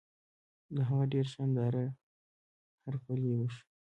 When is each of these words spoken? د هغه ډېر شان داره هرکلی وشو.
د 0.75 0.77
هغه 0.89 1.05
ډېر 1.13 1.25
شان 1.33 1.49
داره 1.59 1.83
هرکلی 2.83 3.31
وشو. 3.35 3.63